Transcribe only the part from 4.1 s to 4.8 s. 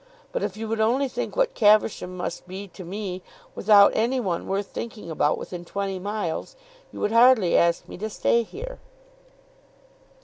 one worth